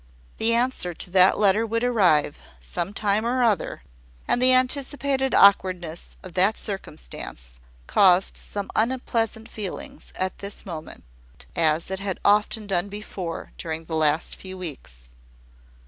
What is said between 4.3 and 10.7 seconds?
the anticipated awkwardness of that circumstance caused some unpleasant feelings at this